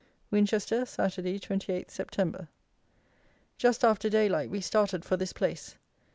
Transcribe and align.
Winchester, 0.31 0.83
Saturday, 0.83 1.37
28th 1.37 1.91
September. 1.91 2.47
Just 3.59 3.83
after 3.83 4.09
daylight 4.09 4.49
we 4.49 4.59
started 4.59 5.05
for 5.05 5.15
this 5.15 5.31
place. 5.31 5.75